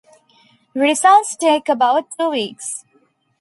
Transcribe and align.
Results 0.73 1.35
take 1.35 1.69
about 1.69 2.07
two 2.17 2.31
weeks. 2.31 2.85